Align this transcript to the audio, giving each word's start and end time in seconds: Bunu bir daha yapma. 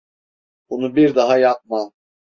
Bunu 0.69 0.95
bir 0.95 1.15
daha 1.15 1.37
yapma. 1.37 1.91